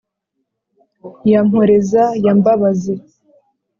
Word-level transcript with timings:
ya 1.31 1.39
mporeza 1.47 2.03
ya 2.23 2.33
mbabazi, 2.39 2.95